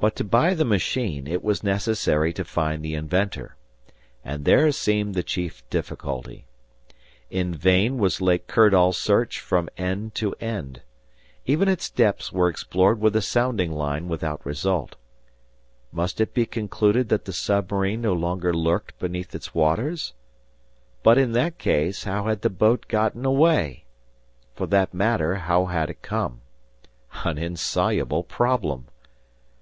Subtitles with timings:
[0.00, 3.54] But to buy the machine, it was necessary to find the inventor;
[4.24, 6.44] and there seemed the chief difficulty.
[7.30, 10.82] In vain was Lake Kirdall searched from end to end.
[11.46, 14.96] Even its depths were explored with a sounding line without result.
[15.92, 20.14] Must it be concluded that the submarine no longer lurked beneath its waters?
[21.04, 23.84] But in that case, how had the boat gotten away?
[24.56, 26.40] For that matter, how had it come?
[27.22, 28.88] An insoluble problem!